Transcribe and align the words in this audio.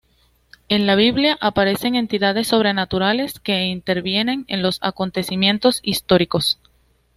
En 0.67 0.87
la 0.87 0.95
Biblia 0.95 1.37
aparecen 1.41 1.93
entidades 1.93 2.47
sobrenaturales 2.47 3.39
que 3.39 3.65
intervienen 3.65 4.45
en 4.47 4.63
los 4.63 4.79
acontecimientos 4.81 5.79
históricos. 5.83 6.57